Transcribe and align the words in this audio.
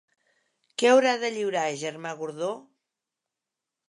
Què 0.81 0.87
haurà 0.91 1.11
de 1.23 1.29
lliurar 1.35 1.65
Germà 1.81 2.13
Gordó? 2.21 2.49